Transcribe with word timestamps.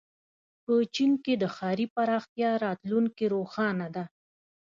په 0.63 0.73
چین 0.95 1.11
کې 1.23 1.33
د 1.37 1.43
ښاري 1.55 1.85
پراختیا 1.95 2.51
راتلونکې 2.65 3.25
روښانه 3.35 3.87
ده. 3.95 4.03